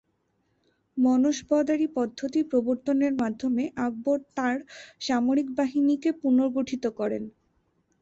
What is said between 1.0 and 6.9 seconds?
মনসবদারি পদ্ধতি প্রবর্তনের মাধ্যমে আকবর তাঁর সামরিক বাহিনীকে পুনর্গঠিত